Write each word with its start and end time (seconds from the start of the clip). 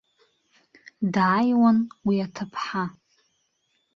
Дааиуан 1.13 1.77
уи 2.07 2.17
аҭыԥҳа. 2.25 2.85